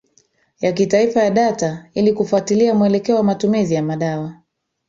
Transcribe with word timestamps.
ya 0.59 0.71
kitaifa 0.71 1.23
ya 1.23 1.31
data 1.31 1.89
ili 1.93 2.13
kufuatilia 2.13 2.73
mwelekeo 2.75 3.15
wa 3.15 3.23
matumizi 3.23 3.73
ya 3.73 3.83
madawa 3.83 4.35